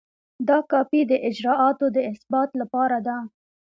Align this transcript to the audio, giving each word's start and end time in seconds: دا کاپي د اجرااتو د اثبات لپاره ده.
دا 0.47 0.57
کاپي 0.71 1.01
د 1.07 1.13
اجرااتو 1.29 1.85
د 1.95 1.97
اثبات 2.11 2.49
لپاره 2.61 2.97
ده. 3.07 3.17